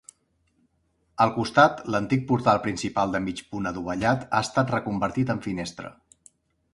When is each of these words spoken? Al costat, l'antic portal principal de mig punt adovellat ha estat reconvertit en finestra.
Al 1.25 1.33
costat, 1.33 1.83
l'antic 1.95 2.23
portal 2.31 2.61
principal 2.63 3.13
de 3.17 3.21
mig 3.25 3.43
punt 3.51 3.73
adovellat 3.73 4.25
ha 4.31 4.41
estat 4.47 4.73
reconvertit 4.77 5.33
en 5.35 5.43
finestra. 5.45 5.93